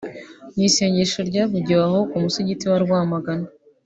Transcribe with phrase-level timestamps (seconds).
[0.53, 3.47] Mu isengesho ryavugiwe aho ku musigiti wa Rwamagana